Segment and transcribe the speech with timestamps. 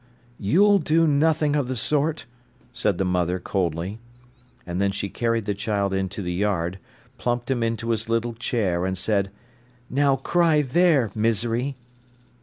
[0.39, 2.25] "You'll do nothing of the sort,"
[2.73, 3.99] said the mother coldly.
[4.65, 6.79] And then she carried the child into the yard,
[7.19, 9.29] plumped him into his little chair, and said:
[9.91, 11.75] "Now cry there, Misery!"